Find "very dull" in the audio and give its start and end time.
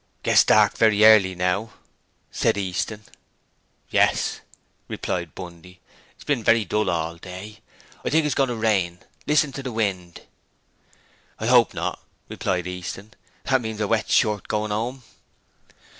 6.43-6.89